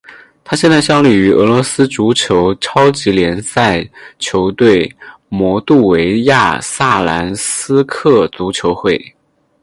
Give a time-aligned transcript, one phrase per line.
[0.43, 4.91] 他现在效力于俄罗斯足球超级联赛球队
[5.29, 8.99] 摩度维亚萨兰斯克足球会。